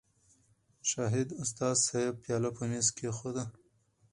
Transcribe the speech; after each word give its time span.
شاهد 0.89 1.27
استاذ 1.43 1.75
صېب 1.87 2.13
پياله 2.23 2.49
پۀ 2.55 2.63
مېز 2.69 2.87
کېښوده 2.97 3.43